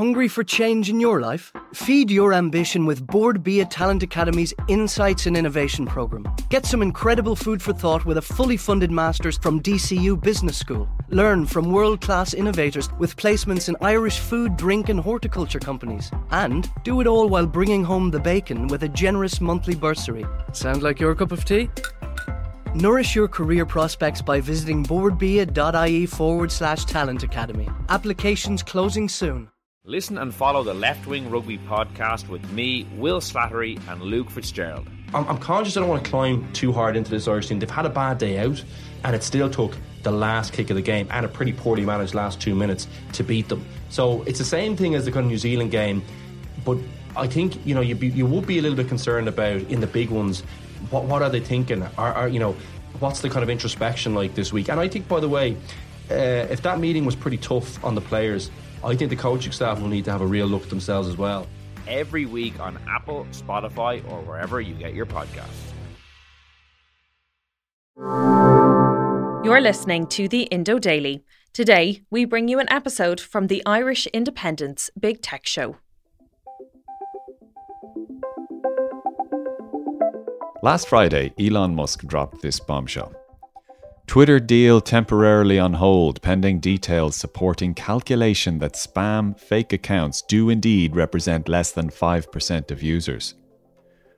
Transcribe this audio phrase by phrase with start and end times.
[0.00, 1.52] Hungry for change in your life?
[1.74, 6.26] Feed your ambition with Bord Bia Talent Academy's Insights and Innovation program.
[6.48, 10.88] Get some incredible food for thought with a fully funded master's from DCU Business School.
[11.10, 16.10] Learn from world class innovators with placements in Irish food, drink, and horticulture companies.
[16.30, 20.24] And do it all while bringing home the bacon with a generous monthly bursary.
[20.54, 21.68] Sound like your cup of tea?
[22.74, 27.68] Nourish your career prospects by visiting bordbia.ie forward slash talent academy.
[27.90, 29.50] Applications closing soon.
[29.86, 34.86] Listen and follow the Left Wing Rugby podcast with me, Will Slattery, and Luke Fitzgerald.
[35.14, 37.60] I'm, I'm conscious I don't want to climb too hard into this Irish team.
[37.60, 38.62] They've had a bad day out,
[39.04, 42.12] and it still took the last kick of the game and a pretty poorly managed
[42.12, 43.64] last two minutes to beat them.
[43.88, 46.02] So it's the same thing as the kind of New Zealand game,
[46.62, 46.76] but
[47.16, 49.86] I think you know you you would be a little bit concerned about in the
[49.86, 50.42] big ones.
[50.90, 51.84] What what are they thinking?
[51.96, 52.54] Are, are you know
[52.98, 54.68] what's the kind of introspection like this week?
[54.68, 55.56] And I think by the way,
[56.10, 58.50] uh, if that meeting was pretty tough on the players
[58.82, 61.16] I think the coaching staff will need to have a real look at themselves as
[61.16, 61.46] well.
[61.86, 65.70] Every week on Apple, Spotify, or wherever you get your podcasts.
[69.44, 71.24] You're listening to the Indo Daily.
[71.52, 75.76] Today, we bring you an episode from the Irish Independent's Big Tech Show.
[80.62, 83.14] Last Friday, Elon Musk dropped this bombshell.
[84.10, 90.96] Twitter deal temporarily on hold pending details supporting calculation that spam fake accounts do indeed
[90.96, 93.34] represent less than 5% of users.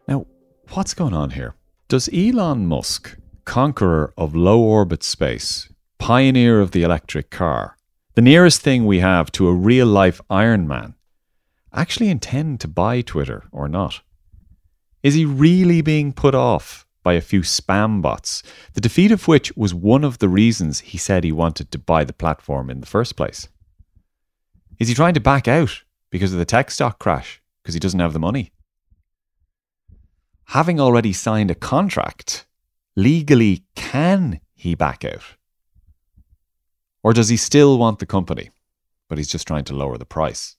[0.08, 0.26] Now,
[0.70, 1.56] what's going on here?
[1.88, 7.76] Does Elon Musk, conqueror of low orbit space, pioneer of the electric car,
[8.14, 10.94] the nearest thing we have to a real life Iron Man,
[11.70, 14.00] actually intend to buy Twitter or not?
[15.02, 18.42] Is he really being put off by a few spam bots,
[18.74, 22.04] the defeat of which was one of the reasons he said he wanted to buy
[22.04, 23.48] the platform in the first place.
[24.78, 28.00] Is he trying to back out because of the tech stock crash because he doesn't
[28.00, 28.52] have the money?
[30.46, 32.46] Having already signed a contract,
[32.96, 35.36] legally can he back out?
[37.02, 38.50] Or does he still want the company,
[39.08, 40.56] but he's just trying to lower the price?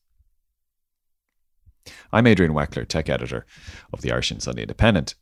[2.12, 3.46] I'm Adrian Weckler, tech editor
[3.92, 5.16] of the Irish and Sunday Independent,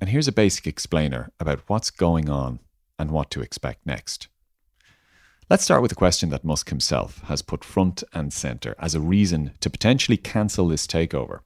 [0.00, 2.60] and here's a basic explainer about what's going on
[2.98, 4.28] and what to expect next.
[5.50, 9.00] Let's start with a question that Musk himself has put front and center as a
[9.00, 11.40] reason to potentially cancel this takeover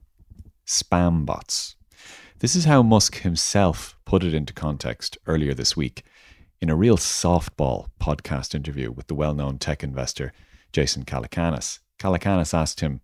[0.66, 1.74] spam bots.
[2.40, 6.04] This is how Musk himself put it into context earlier this week
[6.60, 10.32] in a real softball podcast interview with the well known tech investor
[10.72, 11.80] Jason Calacanis.
[11.98, 13.00] Calacanis asked him,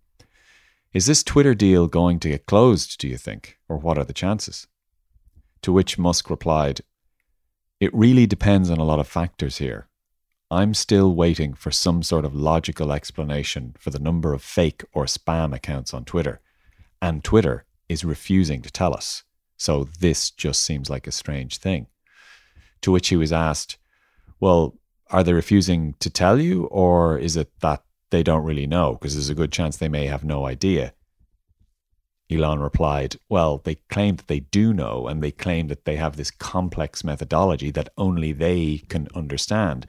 [0.93, 3.57] Is this Twitter deal going to get closed, do you think?
[3.67, 4.67] Or what are the chances?
[5.61, 6.81] To which Musk replied,
[7.79, 9.87] It really depends on a lot of factors here.
[10.51, 15.05] I'm still waiting for some sort of logical explanation for the number of fake or
[15.05, 16.39] spam accounts on Twitter,
[17.01, 19.23] and Twitter is refusing to tell us.
[19.57, 21.87] So this just seems like a strange thing.
[22.81, 23.77] To which he was asked,
[24.39, 24.77] Well,
[25.09, 28.93] are they refusing to tell you, or is it that they don't really know?
[28.93, 30.93] Because there's a good chance they may have no idea.
[32.31, 36.15] Elon replied, Well, they claim that they do know, and they claim that they have
[36.15, 39.85] this complex methodology that only they can understand.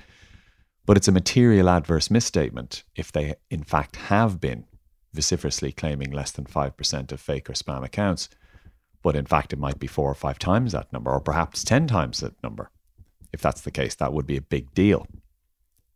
[0.85, 4.65] But it's a material adverse misstatement if they, in fact, have been
[5.15, 8.29] vociferously claiming less than 5% of fake or spam accounts.
[9.03, 11.87] But in fact, it might be four or five times that number, or perhaps 10
[11.87, 12.71] times that number.
[13.33, 15.07] If that's the case, that would be a big deal.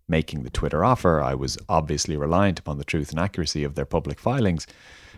[0.09, 3.85] Making the Twitter offer, I was obviously reliant upon the truth and accuracy of their
[3.85, 4.67] public filings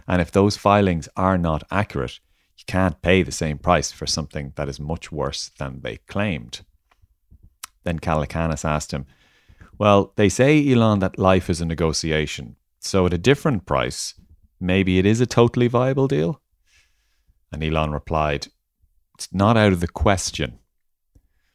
[0.06, 2.20] and if those filings are not accurate,
[2.56, 6.60] you can't pay the same price for something that is much worse than they claimed.
[7.84, 9.06] Then Calacanis asked him,
[9.78, 12.56] Well, they say, Elon, that life is a negotiation.
[12.78, 14.14] So at a different price,
[14.60, 16.40] maybe it is a totally viable deal?
[17.50, 18.48] And Elon replied,
[19.14, 20.58] It's not out of the question.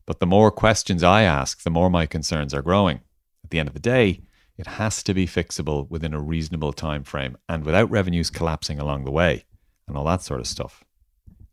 [0.05, 3.01] But the more questions I ask, the more my concerns are growing.
[3.43, 4.21] At the end of the day,
[4.57, 9.05] it has to be fixable within a reasonable time frame and without revenues collapsing along
[9.05, 9.45] the way
[9.87, 10.83] and all that sort of stuff.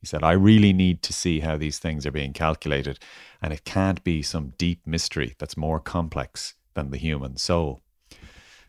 [0.00, 2.98] He said, I really need to see how these things are being calculated,
[3.40, 7.80] and it can't be some deep mystery that's more complex than the human soul.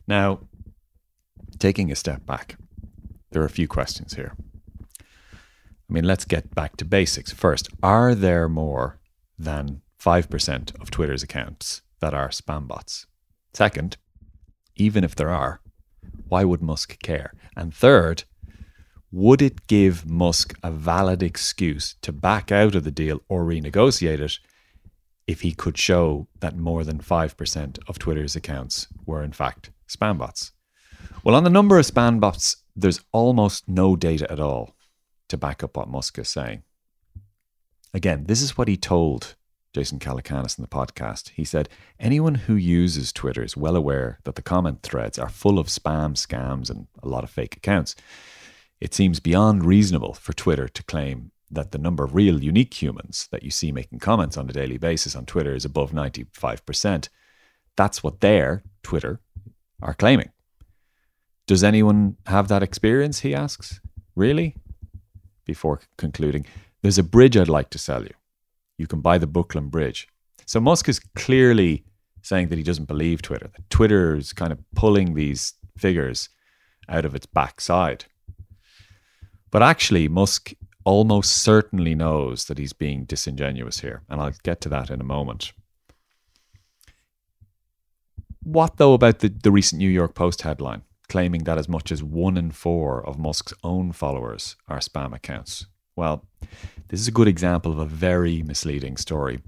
[0.07, 0.41] Now,
[1.59, 2.57] taking a step back,
[3.31, 4.33] there are a few questions here.
[5.01, 7.31] I mean, let's get back to basics.
[7.33, 8.99] First, are there more
[9.37, 13.07] than 5% of Twitter's accounts that are spam bots?
[13.53, 13.97] Second,
[14.75, 15.61] even if there are,
[16.27, 17.33] why would Musk care?
[17.55, 18.23] And third,
[19.11, 24.19] would it give Musk a valid excuse to back out of the deal or renegotiate
[24.19, 24.39] it
[25.27, 30.17] if he could show that more than 5% of Twitter's accounts were in fact spam
[30.17, 30.51] bots?
[31.23, 34.75] Well, on the number of spam bots, there's almost no data at all
[35.29, 36.63] to back up what Musk is saying.
[37.93, 39.35] Again, this is what he told
[39.75, 41.31] Jason Calacanis in the podcast.
[41.31, 41.67] He said,
[41.99, 46.13] Anyone who uses Twitter is well aware that the comment threads are full of spam,
[46.13, 47.93] scams, and a lot of fake accounts.
[48.79, 53.27] It seems beyond reasonable for Twitter to claim that the number of real unique humans
[53.31, 57.09] that you see making comments on a daily basis on Twitter is above 95%.
[57.75, 59.19] That's what their, Twitter,
[59.81, 60.31] are claiming.
[61.47, 63.19] Does anyone have that experience?
[63.19, 63.81] He asks.
[64.15, 64.55] Really?
[65.43, 66.45] Before concluding,
[66.81, 68.13] there's a bridge I'd like to sell you.
[68.77, 70.07] You can buy the Brooklyn Bridge.
[70.45, 71.85] So Musk is clearly
[72.21, 76.29] saying that he doesn't believe Twitter, that Twitter is kind of pulling these figures
[76.89, 78.05] out of its backside.
[79.51, 84.03] But actually, Musk almost certainly knows that he's being disingenuous here.
[84.09, 85.53] And I'll get to that in a moment.
[88.43, 92.03] What, though, about the, the recent New York Post headline claiming that as much as
[92.03, 95.67] one in four of Musk's own followers are spam accounts?
[95.95, 96.25] Well,
[96.89, 99.39] this is a good example of a very misleading story.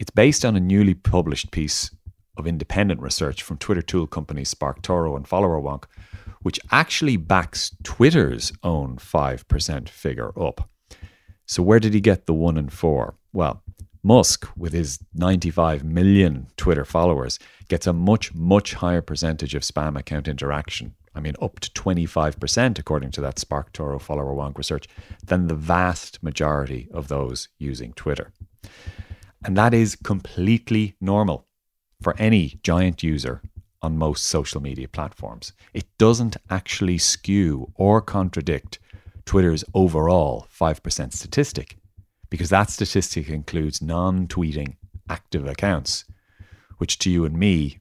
[0.00, 1.90] It's based on a newly published piece
[2.36, 5.84] of independent research from Twitter tool companies SparkToro and FollowerWonk,
[6.42, 10.68] which actually backs Twitter's own 5% figure up.
[11.46, 13.14] So, where did he get the one in four?
[13.32, 13.62] Well,
[14.02, 17.38] Musk, with his 95 million Twitter followers,
[17.68, 20.94] gets a much, much higher percentage of spam account interaction.
[21.14, 24.86] I mean, up to 25%, according to that SparkToro FollowerWonk research,
[25.24, 28.32] than the vast majority of those using Twitter.
[29.44, 31.46] And that is completely normal
[32.02, 33.42] for any giant user
[33.82, 35.52] on most social media platforms.
[35.72, 38.78] It doesn't actually skew or contradict
[39.24, 41.76] Twitter's overall 5% statistic
[42.30, 44.76] because that statistic includes non tweeting
[45.08, 46.04] active accounts,
[46.78, 47.78] which to you and me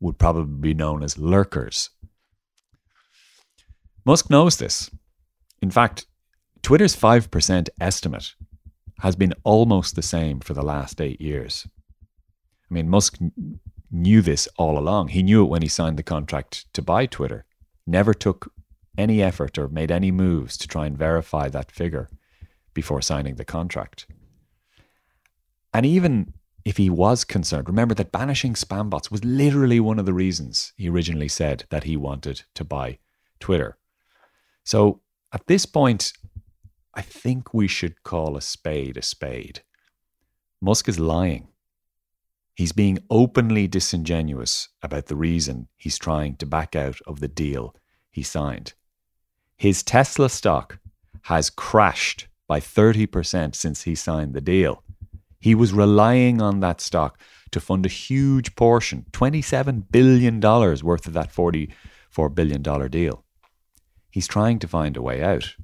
[0.00, 1.90] would probably be known as lurkers.
[4.04, 4.90] Musk knows this.
[5.60, 6.06] In fact,
[6.62, 8.34] Twitter's 5% estimate
[9.00, 11.66] has been almost the same for the last eight years.
[12.70, 13.18] I mean, Musk
[13.90, 15.08] knew this all along.
[15.08, 17.44] He knew it when he signed the contract to buy Twitter.
[17.86, 18.52] Never took
[18.96, 22.08] any effort or made any moves to try and verify that figure
[22.74, 24.06] before signing the contract.
[25.72, 26.34] And even
[26.64, 30.72] if he was concerned, remember that banishing spam bots was literally one of the reasons
[30.76, 32.98] he originally said that he wanted to buy
[33.40, 33.78] Twitter.
[34.68, 35.00] So
[35.32, 36.12] at this point,
[36.92, 39.62] I think we should call a spade a spade.
[40.60, 41.48] Musk is lying.
[42.54, 47.74] He's being openly disingenuous about the reason he's trying to back out of the deal
[48.10, 48.74] he signed.
[49.56, 50.78] His Tesla stock
[51.22, 54.82] has crashed by 30% since he signed the deal.
[55.40, 57.18] He was relying on that stock
[57.52, 63.24] to fund a huge portion, $27 billion worth of that $44 billion deal.
[64.10, 65.54] He's trying to find a way out.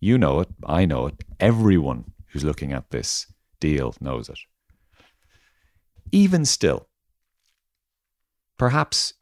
[0.00, 3.26] You know it, I know it, everyone who's looking at this
[3.60, 4.38] deal knows it.
[6.12, 6.88] Even still,
[8.56, 9.14] perhaps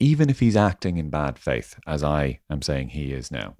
[0.00, 3.56] even if he's acting in bad faith, as I am saying he is now,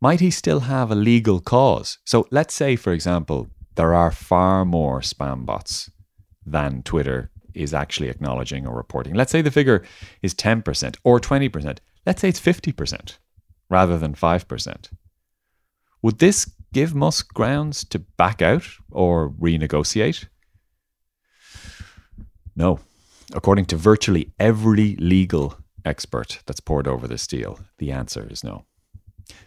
[0.00, 1.98] might he still have a legal cause?
[2.04, 5.90] So let's say, for example, there are far more spam bots
[6.46, 9.14] than Twitter is actually acknowledging or reporting.
[9.14, 9.82] Let's say the figure
[10.22, 11.78] is 10% or 20%.
[12.06, 13.18] Let's say it's 50%
[13.70, 14.90] rather than 5%.
[16.02, 20.26] Would this give Musk grounds to back out or renegotiate?
[22.56, 22.80] No.
[23.32, 28.66] According to virtually every legal expert that's poured over this deal, the answer is no.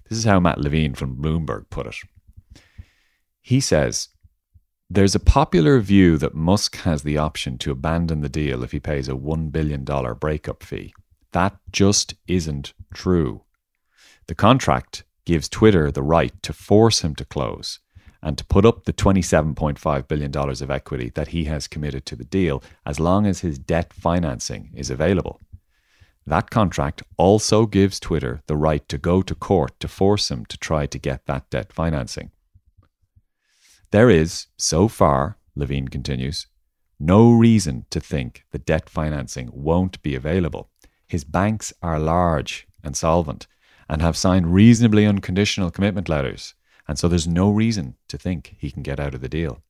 [0.09, 1.95] This is how Matt Levine from Bloomberg put it.
[3.41, 4.09] He says,
[4.89, 8.79] There's a popular view that Musk has the option to abandon the deal if he
[8.79, 10.93] pays a $1 billion breakup fee.
[11.33, 13.43] That just isn't true.
[14.27, 17.79] The contract gives Twitter the right to force him to close
[18.21, 22.23] and to put up the $27.5 billion of equity that he has committed to the
[22.23, 25.41] deal as long as his debt financing is available.
[26.25, 30.57] That contract also gives Twitter the right to go to court to force him to
[30.57, 32.31] try to get that debt financing.
[33.91, 36.47] There is, so far, Levine continues,
[36.97, 40.69] no reason to think the debt financing won't be available.
[41.05, 43.47] His banks are large and solvent
[43.89, 46.55] and have signed reasonably unconditional commitment letters,
[46.87, 49.61] and so there's no reason to think he can get out of the deal.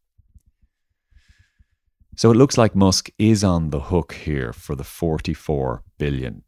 [2.16, 6.44] So it looks like Musk is on the hook here for the $44 billion.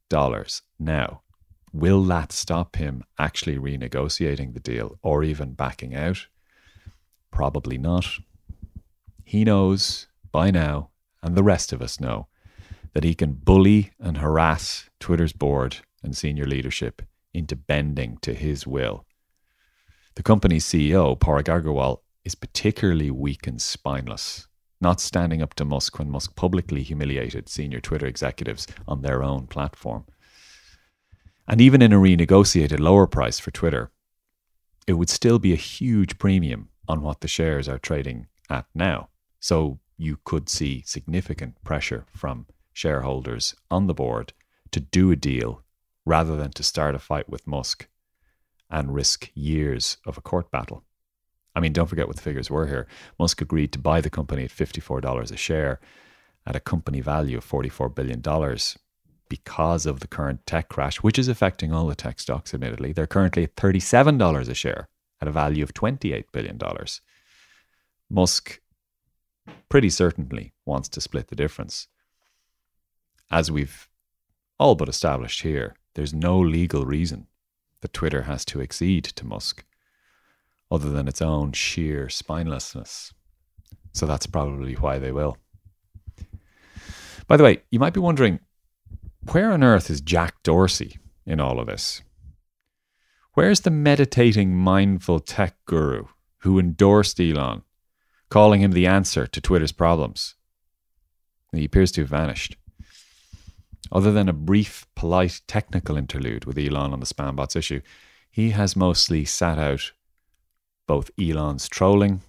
[0.80, 1.22] Now,
[1.74, 6.28] will that stop him actually renegotiating the deal or even backing out?
[7.32, 8.06] Probably not.
[9.24, 10.92] He knows by now,
[11.24, 12.28] and the rest of us know,
[12.94, 17.02] that he can bully and harass Twitter's board and senior leadership
[17.36, 19.06] into bending to his will.
[20.16, 24.48] The company's CEO, Parag Agrawal, is particularly weak and spineless,
[24.80, 29.48] not standing up to Musk when Musk publicly humiliated senior Twitter executives on their own
[29.48, 30.06] platform.
[31.48, 33.92] And even in a renegotiated lower price for Twitter,
[34.88, 39.10] it would still be a huge premium on what the shares are trading at now.
[39.40, 44.34] So you could see significant pressure from shareholders on the board
[44.72, 45.65] to do a deal
[46.06, 47.88] rather than to start a fight with Musk
[48.70, 50.84] and risk years of a court battle.
[51.56, 52.88] I mean, don't forget what the figures were here.
[53.18, 55.80] Musk agreed to buy the company at $54 a share
[56.46, 58.22] at a company value of $44 billion
[59.30, 62.92] because of the current tech crash, which is affecting all the tech stocks, admittedly.
[62.92, 64.88] They're currently at $37 a share
[65.22, 66.60] at a value of $28 billion.
[68.10, 68.60] Musk
[69.70, 71.88] pretty certainly wants to split the difference.
[73.32, 73.90] As we've
[74.60, 77.28] all but established here, there's no legal reason
[77.82, 79.66] that Twitter has to accede to Musk
[80.72, 83.14] other than its own sheer spinelessness.
[83.94, 85.38] So that's probably why they will.
[87.28, 88.40] By the way, you might be wondering
[89.32, 92.02] where on earth is Jack Dorsey in all of this?
[93.34, 96.06] Where's the meditating, mindful tech guru
[96.40, 97.64] who endorsed Elon,
[98.30, 100.36] calling him the answer to Twitter's problems?
[101.52, 102.58] He appears to have vanished.
[103.92, 107.82] Other than a brief, polite technical interlude with Elon on the spambots issue,
[108.32, 109.92] he has mostly sat out
[110.88, 112.22] both Elon's trolling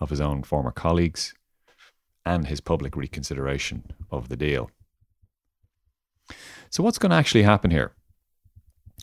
[0.00, 1.34] of his own former colleagues
[2.24, 4.70] and his public reconsideration of the deal.
[6.70, 7.92] So, what's going to actually happen here?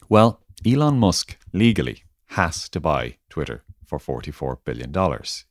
[0.08, 4.94] Well, Elon Musk legally has to buy Twitter for $44 billion,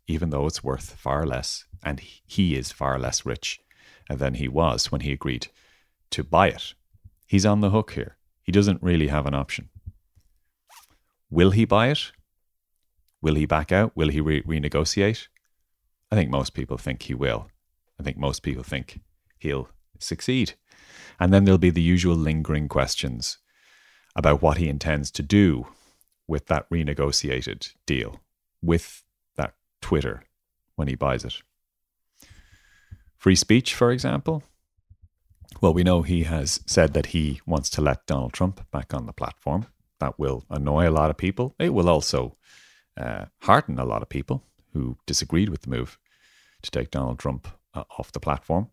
[0.07, 3.61] even though it's worth far less, and he is far less rich
[4.09, 5.49] than he was when he agreed
[6.11, 6.75] to buy it.
[7.27, 8.17] He's on the hook here.
[8.43, 9.69] He doesn't really have an option.
[11.31, 12.13] Will he buy it?
[13.21, 13.93] Will he back out?
[13.95, 15.29] Will he re- renegotiate?
[16.11, 17.49] I think most people think he will.
[18.01, 19.01] I think most people think
[19.39, 20.55] he'll succeed.
[21.21, 23.39] And then there'll be the usual lingering questions
[24.17, 25.67] about what he intends to do
[26.27, 28.21] with that renegotiated deal,
[28.63, 29.05] with
[29.37, 30.23] that Twitter
[30.77, 31.43] when he buys it.
[33.17, 34.45] Free speech, for example.
[35.61, 39.07] Well, we know he has said that he wants to let Donald Trump back on
[39.07, 39.67] the platform.
[39.99, 41.57] That will annoy a lot of people.
[41.59, 42.37] It will also
[42.97, 45.99] uh, hearten a lot of people who disagreed with the move
[46.63, 48.69] to take Donald Trump uh, off the platform.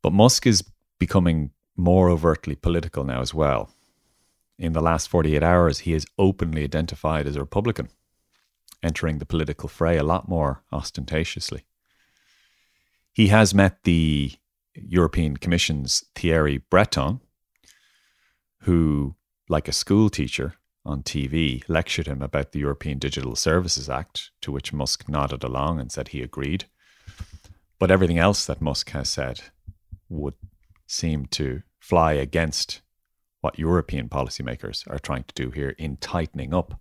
[0.00, 0.62] But Musk is
[1.00, 3.70] becoming more overtly political now as well.
[4.58, 7.88] In the last 48 hours, he is openly identified as a Republican,
[8.80, 11.64] entering the political fray a lot more ostentatiously.
[13.12, 14.32] He has met the
[14.74, 17.20] European Commission's Thierry Breton,
[18.60, 19.16] who,
[19.48, 24.50] like a school teacher on TV, lectured him about the European Digital Services Act, to
[24.50, 26.66] which Musk nodded along and said he agreed.
[27.78, 29.40] But everything else that Musk has said
[30.08, 30.34] would
[30.86, 32.80] seem to fly against
[33.40, 36.80] what European policymakers are trying to do here in tightening up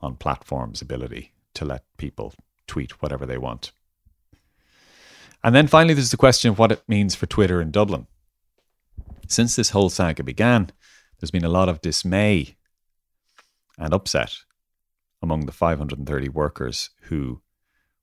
[0.00, 2.34] on platforms' ability to let people
[2.66, 3.72] tweet whatever they want.
[5.42, 8.06] And then finally, there's the question of what it means for Twitter in Dublin.
[9.28, 10.70] Since this whole saga began,
[11.18, 12.56] there's been a lot of dismay
[13.78, 14.36] and upset
[15.22, 17.42] among the 530 workers who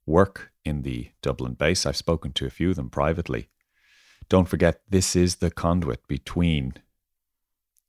[0.05, 1.85] work in the Dublin base.
[1.85, 3.49] I've spoken to a few of them privately
[4.29, 6.73] don't forget, this is the conduit between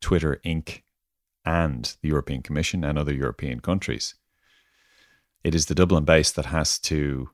[0.00, 0.82] Twitter Inc.
[1.44, 4.14] and the European Commission and other European countries.
[5.42, 7.30] It is the Dublin base that has to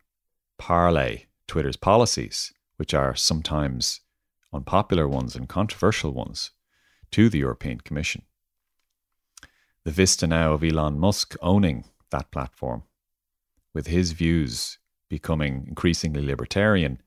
[0.59, 4.01] parlay Twitter's policies, which are sometimes
[4.55, 6.53] unpopular ones and controversial ones,
[7.11, 8.23] to the European Commission.
[9.85, 12.85] The vista now of Elon Musk owning that platform,
[13.75, 14.79] with his views
[15.11, 17.03] becoming increasingly libertarian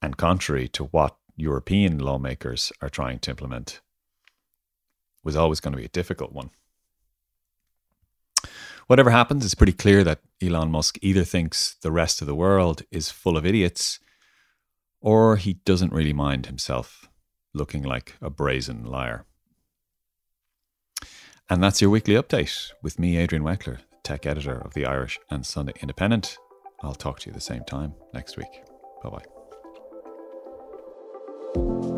[0.00, 3.80] and contrary to what European lawmakers are trying to implement,
[5.24, 6.50] was always going to be a difficult one.
[8.92, 12.82] Whatever happens, it's pretty clear that Elon Musk either thinks the rest of the world
[12.90, 13.98] is full of idiots
[15.00, 17.08] or he doesn't really mind himself
[17.54, 19.24] looking like a brazen liar.
[21.48, 25.46] And that's your weekly update with me, Adrian Weckler, tech editor of the Irish and
[25.46, 26.36] Sunday Independent.
[26.82, 28.62] I'll talk to you the same time next week.
[29.02, 29.22] Bye
[31.54, 31.91] bye.